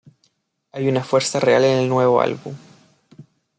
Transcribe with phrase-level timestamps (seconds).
[0.71, 2.55] Hay una fuerza real en el nuevo álbum"".